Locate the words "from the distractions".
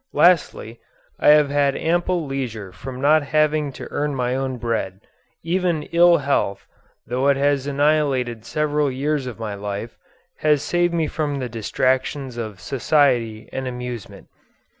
11.05-12.35